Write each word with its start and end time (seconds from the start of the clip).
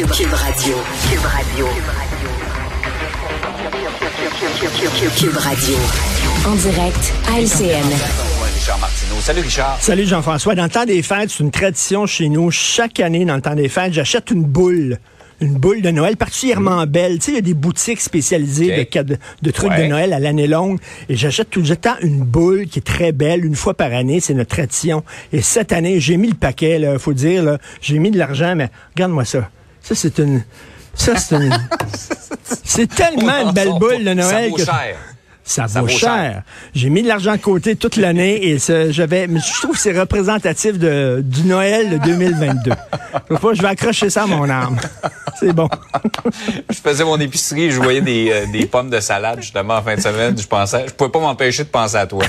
Cube, 0.00 0.08
Cube 0.12 0.32
Radio. 0.32 0.74
Cube 1.10 1.24
Radio. 1.26 1.66
Cube 5.18 5.36
Radio. 5.36 5.76
En 6.46 6.54
direct 6.54 7.12
à 7.28 7.38
LCN. 7.38 7.84
Richard 8.54 8.78
Martineau. 8.78 9.20
Salut 9.20 9.40
Richard. 9.42 9.76
Salut 9.78 10.06
Jean-François. 10.06 10.54
Dans 10.54 10.62
le 10.64 10.70
temps 10.70 10.86
des 10.86 11.02
fêtes, 11.02 11.28
c'est 11.28 11.42
une 11.42 11.50
tradition 11.50 12.06
chez 12.06 12.30
nous. 12.30 12.50
Chaque 12.50 12.98
année, 13.00 13.26
dans 13.26 13.34
le 13.36 13.42
temps 13.42 13.54
des 13.54 13.68
fêtes, 13.68 13.92
j'achète 13.92 14.30
une 14.30 14.44
boule. 14.44 14.96
Une 15.42 15.52
boule 15.58 15.82
de 15.82 15.90
Noël 15.90 16.16
particulièrement 16.16 16.86
belle. 16.86 17.18
Tu 17.18 17.26
sais, 17.26 17.32
il 17.32 17.34
y 17.34 17.38
a 17.38 17.42
des 17.42 17.52
boutiques 17.54 18.00
spécialisées 18.00 18.88
Ok. 18.90 19.02
de, 19.42 19.50
trucs 19.50 19.70
Ouais. 19.70 19.82
de 19.82 19.86
Noël 19.86 20.14
à 20.14 20.18
l'année 20.18 20.46
longue. 20.46 20.78
Et 21.10 21.16
j'achète 21.16 21.50
tout 21.50 21.60
le 21.60 21.76
temps 21.76 21.96
une 22.00 22.20
boule 22.24 22.66
qui 22.68 22.78
est 22.78 22.82
très 22.82 23.12
belle, 23.12 23.44
une 23.44 23.54
fois 23.56 23.74
par 23.74 23.92
année. 23.92 24.20
C'est 24.20 24.32
notre 24.34 24.56
tradition. 24.56 25.04
Et 25.34 25.42
cette 25.42 25.72
année, 25.72 26.00
j'ai 26.00 26.16
mis 26.16 26.28
le 26.28 26.34
paquet, 26.36 26.78
là, 26.78 26.98
faut 26.98 27.12
dire. 27.12 27.58
J'ai 27.82 27.98
mis 27.98 28.10
de 28.10 28.16
l'argent, 28.18 28.54
mais 28.56 28.70
regarde-moi 28.96 29.26
ça. 29.26 29.50
Ça, 29.82 29.94
c'est 29.94 30.18
une... 30.18 30.42
Ça, 30.94 31.16
c'est 31.16 31.36
une... 31.36 31.52
c'est 32.64 32.86
tellement 32.94 33.40
une 33.46 33.52
belle 33.52 33.72
boule 33.78 34.04
de 34.04 34.12
Noël. 34.14 34.26
Ça 34.44 34.48
vaut 34.50 34.56
que- 34.56 34.64
cher. 34.64 34.96
ça, 35.44 35.68
Ça 35.68 35.80
vaut 35.80 35.86
vaut 35.86 35.92
cher. 35.92 36.00
cher. 36.14 36.42
J'ai 36.74 36.90
mis 36.90 37.02
de 37.02 37.08
l'argent 37.08 37.32
de 37.32 37.38
côté 37.38 37.76
toute 37.76 37.96
l'année 37.96 38.48
et 38.50 38.58
j'avais, 38.90 39.26
mais 39.26 39.40
je 39.40 39.60
trouve 39.62 39.72
que 39.72 39.78
c'est 39.78 39.98
représentatif 39.98 40.78
de, 40.78 41.22
du 41.24 41.42
Noël 41.44 41.90
de 41.90 41.96
2022. 41.98 42.70
Je 43.30 43.34
sais 43.34 43.40
pas, 43.40 43.54
je 43.54 43.62
vais 43.62 43.68
accrocher 43.68 44.10
ça 44.10 44.24
à 44.24 44.26
mon 44.26 44.48
âme. 44.50 44.78
C'est 45.38 45.52
bon. 45.52 45.68
Je 46.70 46.76
faisais 46.76 47.04
mon 47.04 47.18
épicerie, 47.18 47.70
je 47.70 47.80
voyais 47.80 48.00
des, 48.02 48.30
euh, 48.30 48.46
des 48.52 48.66
pommes 48.66 48.90
de 48.90 49.00
salade 49.00 49.40
justement 49.40 49.76
en 49.76 49.82
fin 49.82 49.94
de 49.96 50.00
semaine. 50.00 50.36
Je 50.38 50.46
pensais, 50.46 50.84
je 50.88 50.92
pouvais 50.92 51.10
pas 51.10 51.18
m'empêcher 51.20 51.64
de 51.64 51.68
penser 51.68 51.96
à 51.96 52.06
toi. 52.06 52.24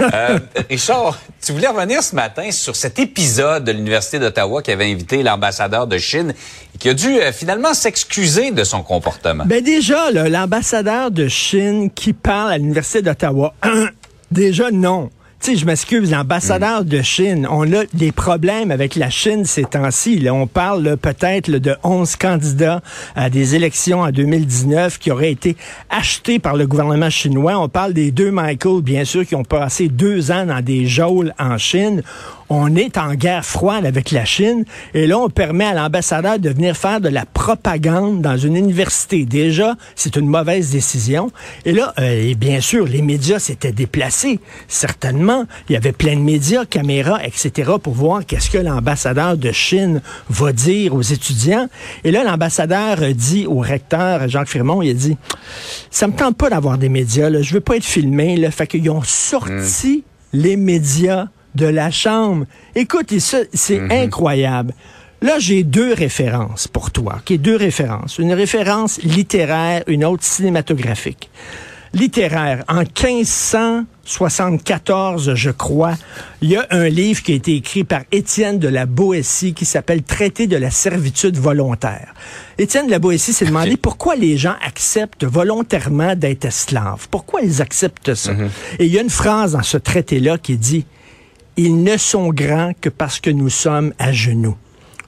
Euh, 0.00 0.38
Richard, 0.70 1.18
tu 1.46 1.52
voulais 1.52 1.68
revenir 1.68 2.02
ce 2.02 2.16
matin 2.16 2.50
sur 2.50 2.74
cet 2.74 2.98
épisode 2.98 3.62
de 3.62 3.70
l'Université 3.70 4.18
d'Ottawa 4.18 4.62
qui 4.62 4.72
avait 4.72 4.90
invité 4.90 5.22
l'ambassadeur 5.22 5.86
de 5.86 5.96
Chine 5.96 6.34
et 6.74 6.78
qui 6.78 6.88
a 6.88 6.94
dû 6.94 7.20
euh, 7.20 7.30
finalement 7.30 7.72
s'excuser 7.72 8.50
de 8.50 8.64
son 8.64 8.82
comportement. 8.82 9.44
Ben 9.46 9.62
déjà, 9.62 10.10
l'ambassadeur 10.10 11.12
de 11.12 11.28
Chine 11.28 11.88
qui 11.92 12.12
parle 12.12 12.50
à 12.50 12.58
l'Université 12.58 13.00
d'Ottawa, 13.00 13.54
déjà 14.32 14.72
non. 14.72 15.10
Tu 15.38 15.52
sais, 15.52 15.58
je 15.58 15.66
m'excuse, 15.66 16.10
l'ambassadeur 16.10 16.84
de 16.84 17.02
Chine, 17.02 17.46
on 17.50 17.70
a 17.72 17.84
des 17.92 18.10
problèmes 18.10 18.70
avec 18.70 18.96
la 18.96 19.10
Chine 19.10 19.44
ces 19.44 19.64
temps-ci. 19.64 20.26
On 20.30 20.46
parle 20.46 20.96
peut-être 20.96 21.50
de 21.50 21.76
11 21.84 22.16
candidats 22.16 22.80
à 23.14 23.28
des 23.28 23.54
élections 23.54 24.00
en 24.00 24.10
2019 24.10 24.98
qui 24.98 25.10
auraient 25.10 25.30
été 25.30 25.56
achetés 25.90 26.38
par 26.38 26.56
le 26.56 26.66
gouvernement 26.66 27.10
chinois. 27.10 27.58
On 27.58 27.68
parle 27.68 27.92
des 27.92 28.10
deux 28.10 28.30
Michael, 28.30 28.80
bien 28.80 29.04
sûr, 29.04 29.26
qui 29.26 29.34
ont 29.34 29.44
passé 29.44 29.88
deux 29.88 30.32
ans 30.32 30.46
dans 30.46 30.62
des 30.62 30.86
geôles 30.86 31.32
en 31.38 31.58
Chine. 31.58 32.02
On 32.48 32.76
est 32.76 32.96
en 32.96 33.14
guerre 33.14 33.44
froide 33.44 33.84
avec 33.84 34.10
la 34.10 34.24
Chine 34.24 34.64
et 34.94 35.06
là, 35.06 35.18
on 35.18 35.28
permet 35.28 35.64
à 35.64 35.74
l'ambassadeur 35.74 36.38
de 36.38 36.50
venir 36.50 36.76
faire 36.76 37.00
de 37.00 37.08
la 37.08 37.26
propagande 37.26 38.22
dans 38.22 38.36
une 38.36 38.56
université. 38.56 39.24
Déjà, 39.24 39.74
c'est 39.94 40.16
une 40.16 40.28
mauvaise 40.28 40.70
décision. 40.70 41.30
Et 41.64 41.72
là, 41.72 41.92
euh, 41.98 42.30
et 42.30 42.34
bien 42.34 42.60
sûr, 42.60 42.86
les 42.86 43.02
médias 43.02 43.38
s'étaient 43.38 43.72
déplacés, 43.72 44.40
certainement. 44.68 45.44
Il 45.68 45.72
y 45.72 45.76
avait 45.76 45.92
plein 45.92 46.14
de 46.14 46.20
médias, 46.20 46.64
caméras, 46.64 47.20
etc., 47.24 47.72
pour 47.82 47.94
voir 47.94 48.24
qu'est-ce 48.24 48.50
que 48.50 48.58
l'ambassadeur 48.58 49.36
de 49.36 49.50
Chine 49.52 50.00
va 50.28 50.52
dire 50.52 50.94
aux 50.94 51.02
étudiants. 51.02 51.68
Et 52.04 52.10
là, 52.10 52.22
l'ambassadeur 52.24 53.02
euh, 53.02 53.12
dit 53.12 53.46
au 53.46 53.58
recteur, 53.58 54.28
Jacques 54.28 54.48
Firmon, 54.48 54.82
il 54.82 54.90
a 54.90 54.94
dit, 54.94 55.16
ça 55.90 56.06
me 56.06 56.12
tente 56.12 56.36
pas 56.36 56.50
d'avoir 56.50 56.78
des 56.78 56.88
médias, 56.88 57.30
là. 57.30 57.42
je 57.42 57.54
veux 57.54 57.60
pas 57.60 57.76
être 57.76 57.84
filmé. 57.84 58.36
Là. 58.36 58.50
Fait 58.50 58.66
qu'ils 58.66 58.88
ont 58.90 59.02
sorti 59.02 60.04
les 60.32 60.56
médias 60.56 61.26
de 61.56 61.66
la 61.66 61.90
chambre. 61.90 62.46
Écoute, 62.74 63.12
c'est 63.18 63.80
incroyable. 63.90 64.72
Là, 65.22 65.38
j'ai 65.38 65.62
deux 65.64 65.94
références 65.94 66.68
pour 66.68 66.90
toi. 66.90 67.18
OK, 67.18 67.32
deux 67.38 67.56
références. 67.56 68.18
Une 68.18 68.34
référence 68.34 69.00
littéraire, 69.02 69.82
une 69.86 70.04
autre 70.04 70.22
cinématographique. 70.22 71.30
Littéraire. 71.94 72.64
En 72.68 72.80
1574, 72.80 75.34
je 75.34 75.50
crois, 75.50 75.94
il 76.42 76.50
y 76.50 76.56
a 76.56 76.66
un 76.70 76.88
livre 76.88 77.22
qui 77.22 77.32
a 77.32 77.36
été 77.36 77.54
écrit 77.54 77.84
par 77.84 78.02
Étienne 78.12 78.58
de 78.58 78.68
la 78.68 78.84
Boétie 78.84 79.54
qui 79.54 79.64
s'appelle 79.64 80.02
Traité 80.02 80.46
de 80.46 80.58
la 80.58 80.70
servitude 80.70 81.38
volontaire. 81.38 82.12
Étienne 82.58 82.84
de 82.86 82.90
la 82.90 82.98
Boétie 82.98 83.32
s'est 83.32 83.46
demandé 83.46 83.78
pourquoi 83.78 84.16
les 84.16 84.36
gens 84.36 84.56
acceptent 84.62 85.24
volontairement 85.24 86.14
d'être 86.14 86.44
esclaves. 86.44 87.08
Pourquoi 87.10 87.40
ils 87.40 87.62
acceptent 87.62 88.14
ça? 88.14 88.32
Et 88.78 88.84
il 88.84 88.92
y 88.92 88.98
a 88.98 89.02
une 89.02 89.08
phrase 89.08 89.52
dans 89.52 89.62
ce 89.62 89.78
traité-là 89.78 90.36
qui 90.36 90.58
dit 90.58 90.84
ils 91.56 91.82
ne 91.82 91.96
sont 91.96 92.28
grands 92.28 92.72
que 92.80 92.88
parce 92.88 93.20
que 93.20 93.30
nous 93.30 93.48
sommes 93.50 93.92
à 93.98 94.12
genoux. 94.12 94.56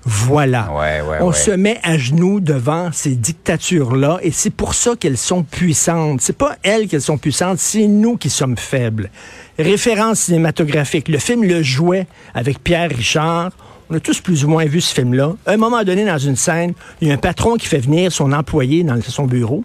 Voilà. 0.04 0.72
Ouais, 0.72 1.02
ouais, 1.02 1.18
On 1.20 1.28
ouais. 1.28 1.32
se 1.34 1.50
met 1.50 1.78
à 1.82 1.98
genoux 1.98 2.40
devant 2.40 2.90
ces 2.92 3.14
dictatures-là 3.14 4.18
et 4.22 4.30
c'est 4.30 4.50
pour 4.50 4.72
ça 4.74 4.96
qu'elles 4.98 5.18
sont 5.18 5.42
puissantes. 5.42 6.22
C'est 6.22 6.36
pas 6.36 6.56
elles 6.62 6.88
qu'elles 6.88 7.02
sont 7.02 7.18
puissantes, 7.18 7.58
c'est 7.58 7.86
nous 7.86 8.16
qui 8.16 8.30
sommes 8.30 8.56
faibles. 8.56 9.10
Référence 9.58 10.20
cinématographique. 10.20 11.08
Le 11.08 11.18
film 11.18 11.44
Le 11.44 11.62
Jouet 11.62 12.06
avec 12.32 12.62
Pierre 12.62 12.90
Richard. 12.90 13.50
On 13.90 13.96
a 13.96 14.00
tous 14.00 14.20
plus 14.20 14.44
ou 14.44 14.48
moins 14.48 14.64
vu 14.66 14.80
ce 14.80 14.94
film-là. 14.94 15.34
À 15.46 15.52
un 15.52 15.56
moment 15.56 15.82
donné, 15.82 16.04
dans 16.04 16.18
une 16.18 16.36
scène, 16.36 16.72
il 17.00 17.08
y 17.08 17.10
a 17.10 17.14
un 17.14 17.18
patron 17.18 17.56
qui 17.56 17.66
fait 17.66 17.78
venir 17.78 18.12
son 18.12 18.32
employé 18.32 18.84
dans 18.84 19.00
son 19.02 19.24
bureau, 19.26 19.64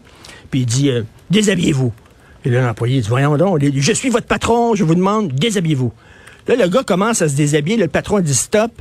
puis 0.50 0.62
il 0.62 0.66
dit 0.66 0.90
euh, 0.90 1.04
Déshabillez-vous. 1.30 1.94
Et 2.46 2.50
là, 2.50 2.62
l'employé 2.62 3.02
dit 3.02 3.08
Voyons 3.08 3.38
donc, 3.38 3.62
je 3.62 3.94
suis 3.94 4.10
votre 4.10 4.28
patron, 4.28 4.76
je 4.76 4.84
vous 4.84 4.96
demande, 4.96 5.32
déshabillez-vous. 5.34 5.92
Là, 6.48 6.56
le 6.56 6.68
gars 6.68 6.84
commence 6.84 7.22
à 7.22 7.30
se 7.30 7.36
déshabiller, 7.36 7.78
le 7.78 7.88
patron 7.88 8.20
dit 8.20 8.36
Stop. 8.36 8.72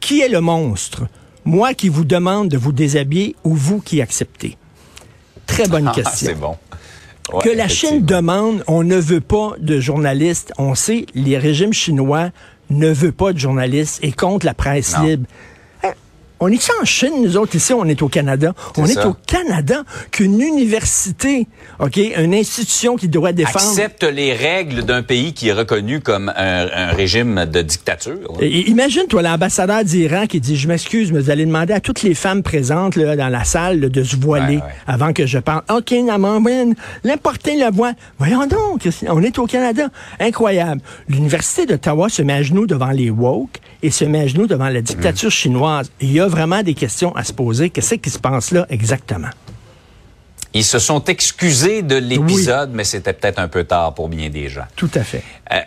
Qui 0.00 0.20
est 0.20 0.28
le 0.28 0.40
monstre? 0.40 1.02
Moi 1.44 1.74
qui 1.74 1.88
vous 1.88 2.04
demande 2.04 2.48
de 2.48 2.56
vous 2.58 2.72
déshabiller 2.72 3.36
ou 3.44 3.54
vous 3.54 3.80
qui 3.80 4.00
acceptez? 4.02 4.56
Très 5.46 5.66
bonne 5.68 5.88
Ah, 5.90 5.92
question 5.94 6.26
c'est 6.28 6.34
bon. 6.34 6.56
Ouais, 7.32 7.44
que 7.44 7.50
la 7.50 7.68
Chine 7.68 8.04
demande, 8.04 8.64
on 8.66 8.82
ne 8.82 8.96
veut 8.96 9.20
pas 9.20 9.52
de 9.60 9.78
journalistes. 9.80 10.52
On 10.58 10.74
sait, 10.74 11.06
les 11.14 11.38
régimes 11.38 11.72
chinois 11.72 12.30
ne 12.70 12.88
veulent 12.88 13.12
pas 13.12 13.32
de 13.32 13.38
journalistes 13.38 14.00
et 14.02 14.12
contre 14.12 14.44
la 14.46 14.54
presse 14.54 14.96
Non. 14.98 15.04
libre. 15.04 15.26
On 16.44 16.48
est 16.48 16.68
en 16.80 16.84
Chine, 16.84 17.12
nous 17.22 17.36
autres, 17.36 17.54
ici, 17.54 17.72
on 17.72 17.84
est 17.84 18.02
au 18.02 18.08
Canada. 18.08 18.52
On 18.76 18.84
est 18.84 18.98
au 19.04 19.14
Canada 19.26 19.84
qu'une 20.10 20.40
université, 20.40 21.46
OK, 21.78 21.98
une 21.98 22.34
institution 22.34 22.96
qui 22.96 23.06
doit 23.06 23.30
défendre... 23.32 23.64
accepte 23.64 24.02
les 24.02 24.32
règles 24.32 24.82
d'un 24.82 25.04
pays 25.04 25.34
qui 25.34 25.48
est 25.48 25.52
reconnu 25.52 26.00
comme 26.00 26.32
un, 26.36 26.66
un 26.74 26.90
régime 26.90 27.44
de 27.46 27.62
dictature. 27.62 28.18
Et- 28.40 28.68
Imagine, 28.70 29.04
toi, 29.08 29.22
l'ambassadeur 29.22 29.84
d'Iran 29.84 30.26
qui 30.26 30.40
dit, 30.40 30.56
je 30.56 30.66
m'excuse, 30.66 31.12
mais 31.12 31.20
vous 31.20 31.30
allez 31.30 31.46
demander 31.46 31.74
à 31.74 31.80
toutes 31.80 32.02
les 32.02 32.14
femmes 32.14 32.42
présentes 32.42 32.96
là, 32.96 33.14
dans 33.14 33.28
la 33.28 33.44
salle 33.44 33.78
là, 33.78 33.88
de 33.88 34.02
se 34.02 34.16
voiler 34.16 34.56
Ouais, 34.56 34.62
ouais. 34.62 34.68
avant 34.88 35.12
que 35.12 35.26
je 35.26 35.38
parle. 35.38 35.62
OK, 35.70 35.92
Namambine, 35.92 36.74
l'importer 37.04 37.56
la 37.56 37.70
voix. 37.70 37.92
Voyons 38.18 38.46
donc, 38.48 38.88
on 39.08 39.22
est 39.22 39.38
au 39.38 39.46
Canada. 39.46 39.88
Incroyable. 40.18 40.80
L'Université 41.08 41.66
d'Ottawa 41.66 42.08
se 42.08 42.22
met 42.22 42.32
à 42.32 42.42
genoux 42.42 42.66
devant 42.66 42.90
les 42.90 43.10
woke 43.10 43.60
et 43.84 43.90
se 43.92 44.04
met 44.04 44.20
à 44.22 44.26
genoux 44.26 44.48
devant 44.48 44.68
la 44.68 44.80
dictature 44.80 45.30
chinoise. 45.30 45.90
Il 46.00 46.12
y 46.12 46.18
a 46.20 46.26
vraiment 46.32 46.62
des 46.62 46.74
questions 46.74 47.14
à 47.14 47.22
se 47.22 47.32
poser. 47.32 47.70
Qu'est-ce 47.70 47.94
qui 47.96 48.10
se 48.10 48.18
passe 48.18 48.50
là 48.50 48.66
exactement? 48.70 49.30
Ils 50.54 50.64
se 50.64 50.78
sont 50.78 51.04
excusés 51.04 51.82
de 51.82 51.96
l'épisode, 51.96 52.70
mais 52.72 52.84
c'était 52.84 53.12
peut-être 53.12 53.38
un 53.38 53.48
peu 53.48 53.64
tard 53.64 53.94
pour 53.94 54.08
bien 54.08 54.28
des 54.28 54.48
gens. 54.48 54.66
Tout 54.76 54.90
à 54.94 55.02
fait. 55.02 55.22
Euh, 55.52 55.60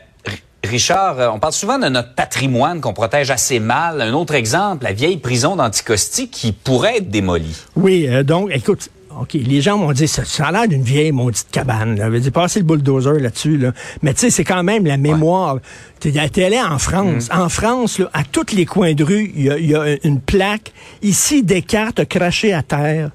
Richard, 0.64 1.20
euh, 1.20 1.30
on 1.30 1.40
parle 1.40 1.54
souvent 1.54 1.80
de 1.80 1.88
notre 1.88 2.14
patrimoine 2.14 2.82
qu'on 2.82 2.94
protège 2.94 3.32
assez 3.32 3.60
mal. 3.60 4.02
Un 4.02 4.14
autre 4.14 4.36
exemple, 4.36 4.84
la 4.84 4.94
vieille 4.94 5.18
prison 5.18 5.56
d'Anticosti 5.56 6.30
qui 6.30 6.52
pourrait 6.52 6.98
être 6.98 7.10
démolie. 7.10 7.56
Oui, 7.76 8.08
euh, 8.08 8.24
donc, 8.24 8.50
écoute, 8.52 8.90
OK, 9.20 9.34
les 9.34 9.62
gens 9.62 9.78
m'ont 9.78 9.92
dit, 9.94 10.08
ça, 10.08 10.26
ça 10.26 10.48
a 10.48 10.52
l'air 10.52 10.68
d'une 10.68 10.84
vieille 10.84 11.12
maudite 11.12 11.48
cabane. 11.52 11.96
Là. 11.98 12.10
Dire, 12.10 12.32
passer 12.32 12.60
le 12.60 12.66
bulldozer 12.66 13.20
là-dessus. 13.20 13.58
Là. 13.58 13.72
Mais 14.02 14.14
tu 14.14 14.22
sais, 14.22 14.30
c'est 14.30 14.44
quand 14.44 14.64
même 14.64 14.86
la 14.86 14.98
mémoire. 14.98 15.60
Tu 16.00 16.10
es 16.10 16.44
allé 16.44 16.60
en 16.60 16.78
France. 16.78 17.30
En 17.32 17.50
France, 17.50 18.00
là, 18.00 18.10
à 18.14 18.24
tous 18.24 18.54
les 18.54 18.66
coins 18.66 18.94
de 18.94 19.04
rue, 19.04 19.32
il 19.36 19.44
y 19.44 19.50
a, 19.50 19.58
il 19.58 19.70
y 19.70 19.76
a 19.76 19.96
une 20.04 20.20
plaque. 20.20 20.74
Ici, 21.02 21.44
Descartes 21.44 22.00
a 22.00 22.06
craché 22.06 22.54
à 22.54 22.62
terre. 22.62 23.12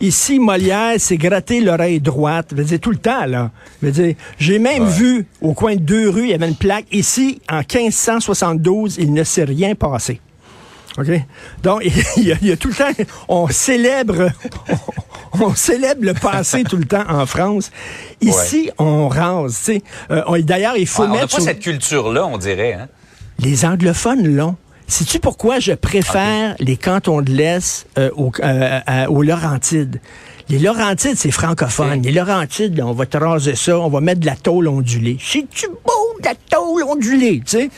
Ici, 0.00 0.40
Molière 0.40 0.98
s'est 0.98 1.16
gratté 1.16 1.60
l'oreille 1.60 2.00
droite. 2.00 2.48
Je 2.50 2.56
veux 2.56 2.64
dire, 2.64 2.80
tout 2.80 2.90
le 2.90 2.96
temps, 2.96 3.26
là. 3.26 3.52
Je 3.80 3.86
veux 3.86 3.92
dire, 3.92 4.14
j'ai 4.38 4.58
même 4.58 4.84
vu, 4.84 5.26
au 5.40 5.52
coin 5.52 5.76
de 5.76 5.80
deux 5.80 6.08
rues, 6.10 6.24
il 6.24 6.30
y 6.30 6.34
avait 6.34 6.48
une 6.48 6.56
plaque. 6.56 6.86
Ici, 6.90 7.40
en 7.48 7.58
1572, 7.58 8.96
il 8.98 9.12
ne 9.12 9.22
s'est 9.22 9.44
rien 9.44 9.74
passé. 9.76 10.20
OK? 10.98 11.06
Donc, 11.62 11.82
il 12.16 12.24
y, 12.24 12.32
a, 12.32 12.36
il 12.42 12.48
y 12.48 12.52
a 12.52 12.56
tout 12.56 12.68
le 12.68 12.74
temps, 12.74 13.04
on 13.28 13.48
célèbre, 13.48 14.30
on, 15.32 15.46
on 15.46 15.54
célèbre 15.54 16.04
le 16.04 16.14
passé 16.14 16.64
tout 16.68 16.76
le 16.76 16.84
temps 16.84 17.04
en 17.08 17.26
France. 17.26 17.70
Ici, 18.20 18.70
on 18.78 19.08
rase, 19.08 19.56
tu 19.58 19.64
sais. 19.74 19.82
Euh, 20.10 20.22
on- 20.26 20.38
D'ailleurs, 20.40 20.76
il 20.76 20.86
faut 20.86 21.02
Ouais, 21.02 21.08
on 21.08 21.12
n'a 21.14 21.20
mettre 21.20 21.28
pas 21.36 21.36
sur- 21.42 21.44
cette 21.44 21.60
culture-là, 21.60 22.26
on 22.26 22.38
dirait. 22.38 22.72
Hein? 22.74 22.88
les 23.38 23.64
anglophones 23.64 24.36
l'ont. 24.36 24.56
Sais-tu 24.86 25.18
pourquoi 25.18 25.58
je 25.58 25.72
préfère 25.72 26.54
les 26.60 26.76
cantons 26.76 27.22
de 27.22 27.30
l'Est 27.32 27.86
euh, 27.98 28.10
aux, 28.14 28.30
euh, 28.42 28.80
à- 28.86 29.10
aux 29.10 29.22
Laurentides? 29.22 30.00
Les 30.48 30.58
Laurentides, 30.58 31.16
c'est 31.16 31.30
francophone. 31.30 32.02
Les 32.02 32.12
Laurentides, 32.12 32.80
on 32.84 32.92
va 32.92 33.06
te 33.06 33.16
raser 33.16 33.54
ça, 33.54 33.78
on 33.78 33.88
va 33.88 34.00
mettre 34.00 34.20
de 34.20 34.26
la 34.26 34.36
tôle 34.36 34.68
ondulée. 34.68 35.16
C'est-tu 35.20 35.66
beau, 35.68 36.20
de 36.20 36.24
la 36.24 36.34
tôle 36.34 36.82
ondulée, 36.84 37.40
tu 37.44 37.58
sais? 37.58 37.70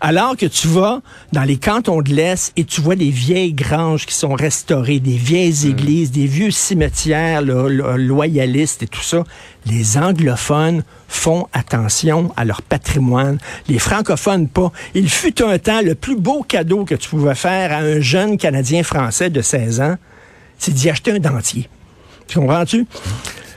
Alors 0.00 0.36
que 0.36 0.46
tu 0.46 0.68
vas 0.68 1.00
dans 1.32 1.42
les 1.42 1.56
cantons 1.58 2.00
de 2.02 2.10
l'Est 2.10 2.52
et 2.56 2.64
tu 2.64 2.80
vois 2.80 2.94
des 2.96 3.10
vieilles 3.10 3.52
granges 3.52 4.06
qui 4.06 4.14
sont 4.14 4.34
restaurées, 4.34 5.00
des 5.00 5.16
vieilles 5.16 5.50
Mm. 5.64 5.70
églises, 5.70 6.10
des 6.12 6.26
vieux 6.26 6.50
cimetières 6.50 7.42
là, 7.42 7.68
là, 7.68 7.96
loyalistes 7.96 8.82
et 8.82 8.86
tout 8.86 9.02
ça. 9.02 9.24
Les 9.66 9.98
anglophones 9.98 10.84
font 11.08 11.48
attention 11.52 12.32
à 12.36 12.44
leur 12.44 12.62
patrimoine. 12.62 13.38
Les 13.68 13.78
francophones, 13.78 14.48
pas. 14.48 14.70
Il 14.94 15.10
fut 15.10 15.42
un 15.42 15.58
temps, 15.58 15.80
le 15.82 15.94
plus 15.94 16.16
beau 16.16 16.42
cadeau 16.42 16.84
que 16.84 16.94
tu 16.94 17.08
pouvais 17.08 17.34
faire 17.34 17.72
à 17.72 17.78
un 17.78 18.00
jeune 18.00 18.38
Canadien 18.38 18.82
français 18.82 19.28
de 19.30 19.42
16 19.42 19.80
ans, 19.80 19.96
c'est 20.58 20.72
d'y 20.72 20.88
acheter 20.88 21.10
un 21.12 21.18
dentier. 21.18 21.68
Tu 22.30 22.38
comprends-tu? 22.38 22.86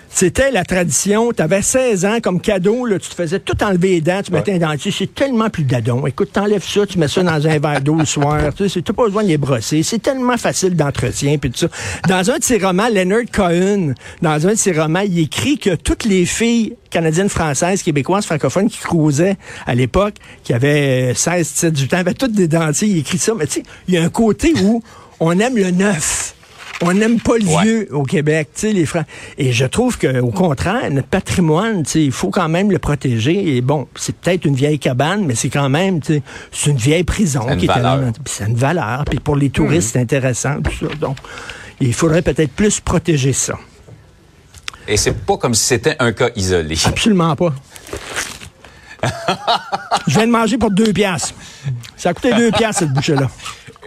C'était 0.10 0.50
la 0.50 0.64
tradition. 0.64 1.32
Tu 1.32 1.44
avais 1.44 1.62
16 1.62 2.06
ans 2.06 2.18
comme 2.22 2.42
cadeau, 2.42 2.88
là, 2.88 2.98
tu 2.98 3.08
te 3.08 3.14
faisais 3.14 3.40
tout 3.40 3.64
enlever 3.64 3.90
les 3.90 4.02
dents, 4.02 4.22
tu 4.24 4.32
mettais 4.32 4.54
un 4.54 4.58
dentier. 4.58 4.92
C'est 4.92 5.14
tellement 5.14 5.50
plus 5.52 5.64
dadon. 5.64 6.08
Écoute, 6.08 6.32
t'enlèves 6.34 6.64
ça, 6.64 6.86
tu 6.88 6.98
mets 6.98 7.08
ça 7.08 7.22
dans 7.22 7.48
un 7.48 7.60
verre 7.60 7.82
d'eau 7.82 7.96
le 7.96 8.06
soir. 8.06 8.52
Tu 8.56 8.68
sais, 8.68 8.82
t'as 8.82 8.94
pas 8.94 9.06
besoin 9.06 9.24
de 9.24 9.28
les 9.28 9.38
brosser. 9.38 9.84
C'est 9.84 10.02
tellement 10.02 10.38
facile 10.38 10.76
d'entretien 10.76 11.38
puis 11.38 11.52
tout 11.52 11.60
ça. 11.60 11.68
Dans 12.08 12.32
un 12.32 12.40
de 12.40 12.44
ses 12.44 12.58
romans, 12.58 12.90
Leonard 12.90 13.26
Cohen, 13.32 13.94
dans 14.24 14.48
un 14.48 14.52
de 14.52 14.58
ses 14.58 14.72
romans, 14.72 15.02
il 15.02 15.20
écrit 15.20 15.60
que 15.60 15.76
toutes 15.76 16.06
les 16.06 16.26
filles 16.26 16.76
canadiennes, 16.90 17.30
françaises, 17.30 17.84
québécoises, 17.84 18.26
francophones 18.26 18.70
qui 18.70 18.80
cruisaient 18.80 19.38
à 19.68 19.76
l'époque, 19.76 20.16
qui 20.44 20.54
avaient 20.54 21.14
16, 21.16 21.54
17, 21.54 21.74
18 21.74 21.94
ans, 21.94 21.98
avaient 21.98 22.14
toutes 22.16 22.34
des 22.34 22.48
dentiers. 22.48 22.88
Il 22.88 22.98
écrit 22.98 23.20
ça. 23.20 23.34
Mais 23.36 23.46
tu 23.46 23.54
sais, 23.54 23.64
il 23.88 23.94
y 23.94 23.98
a 23.98 24.04
un 24.04 24.10
côté 24.10 24.54
où 24.64 24.82
on 25.20 25.40
aime 25.40 25.58
le 25.58 25.70
neuf. 25.70 26.34
On 26.82 26.94
n'aime 26.94 27.20
pas 27.20 27.38
le 27.38 27.46
Ouais. 27.46 27.64
vieux 27.64 27.88
au 27.92 28.04
Québec, 28.04 28.50
tu 28.54 28.62
sais, 28.62 28.74
les 28.74 28.86
francs. 28.86 29.06
Et 29.38 29.52
je 29.54 29.66
trouve 29.66 29.98
que, 29.98 30.20
au 30.20 30.32
contraire, 30.32 30.90
notre 30.92 31.08
patrimoine, 31.08 31.84
tu 31.84 31.92
sais, 31.92 32.04
il 32.04 32.12
faut 32.12 32.30
quand 32.30 32.50
même 32.50 32.72
le 32.72 32.80
protéger. 32.80 33.56
Et 33.56 33.62
bon, 33.62 33.88
c'est 33.96 34.16
peut-être 34.16 34.44
une 34.46 34.56
vieille 34.56 34.80
cabane, 34.80 35.24
mais 35.26 35.36
c'est 35.36 35.50
quand 35.50 35.70
même, 35.70 36.02
tu 36.02 36.16
sais, 36.16 36.22
c'est 36.52 36.72
une 36.72 36.78
vieille 36.78 37.04
prison 37.04 37.48
une 37.50 37.58
qui 37.58 37.68
valeur. 37.68 38.00
Puis 38.24 38.34
c'est 38.38 38.46
une 38.48 38.56
valeur. 38.56 39.06
Puis 39.10 39.20
pour 39.20 39.36
les 39.36 39.50
touristes, 39.50 39.92
c'est 39.94 40.00
intéressant, 40.00 40.62
tout 40.62 40.88
ça. 40.88 40.94
Donc, 40.96 41.18
il 41.80 41.94
faudrait 41.94 42.22
peut-être 42.22 42.52
plus 42.52 42.80
protéger 42.80 43.34
ça. 43.34 43.54
Et 44.88 44.98
c'est 44.98 45.14
pas 45.16 45.38
comme 45.38 45.54
si 45.54 45.64
c'était 45.64 45.96
un 46.00 46.12
cas 46.12 46.30
isolé. 46.36 46.76
Absolument 46.86 47.36
pas. 47.38 47.54
Je 50.08 50.14
viens 50.16 50.28
de 50.28 50.32
manger 50.32 50.58
pour 50.58 50.72
deux 50.72 50.92
piastres. 50.94 51.34
Ça 52.04 52.10
a 52.10 52.14
coûté 52.14 52.34
deux 52.34 52.52
piastres, 52.52 52.80
cette 52.80 52.92
bouchée-là. 52.92 53.30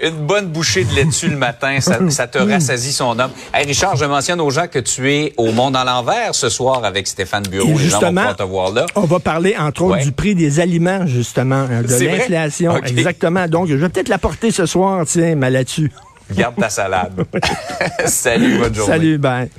Une 0.03 0.27
bonne 0.27 0.47
bouchée 0.47 0.85
de 0.85 0.95
laitue 0.95 1.29
le 1.29 1.37
matin, 1.37 1.83
ça, 1.83 1.99
ça 2.09 2.27
te 2.27 2.39
rassasie 2.39 2.95
son 2.95 3.19
homme. 3.19 3.31
Hey 3.53 3.67
Richard, 3.67 3.95
je 3.97 4.07
mentionne 4.07 4.41
aux 4.41 4.49
gens 4.49 4.69
que 4.69 4.79
tu 4.79 5.13
es 5.13 5.35
au 5.37 5.53
Monde 5.53 5.77
à 5.77 5.85
l'envers 5.85 6.35
ce 6.35 6.49
soir 6.49 6.83
avec 6.87 7.07
Stéphane 7.09 7.43
Bureau. 7.43 7.69
Et 7.69 7.73
Les 7.73 7.77
gens 7.91 8.01
vont 8.01 8.07
justement, 8.09 8.35
te 8.35 8.43
voir 8.43 8.71
là. 8.73 8.87
on 8.95 9.03
va 9.03 9.19
parler, 9.21 9.55
entre 9.59 9.83
autres, 9.83 9.97
Ouais. 9.99 10.03
du 10.03 10.13
prix 10.13 10.35
des 10.35 10.61
aliments, 10.61 11.07
justement, 11.07 11.67
euh, 11.71 11.83
de 11.83 12.05
l'inflation. 12.07 12.75
Exactement. 12.79 13.47
Donc, 13.49 13.69
je 13.69 13.75
vais 13.75 13.89
peut-être 13.91 14.09
la 14.09 14.17
porter 14.17 14.51
ce 14.51 14.65
soir, 14.65 15.05
tiens, 15.07 15.35
mais 15.35 15.51
là-dessus. 15.51 15.93
Garde 16.33 16.57
ta 16.57 16.71
salade. 16.71 17.23
Salut, 18.07 18.59
bonne 18.59 18.75
journée. 18.75 18.93
Salut, 18.95 19.19
bye. 19.19 19.51